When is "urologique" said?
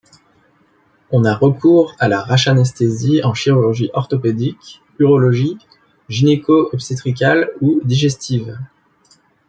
4.97-5.67